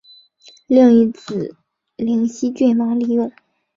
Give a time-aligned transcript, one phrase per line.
[0.65, 1.55] 另一子
[1.95, 3.31] 灵溪郡王李咏。